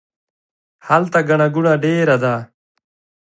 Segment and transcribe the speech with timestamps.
[0.87, 2.35] هلته ګڼه ګوڼه ډیره ده